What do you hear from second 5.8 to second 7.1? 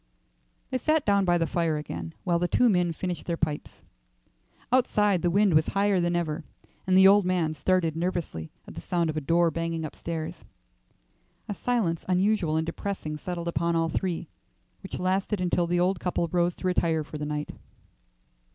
than ever, and the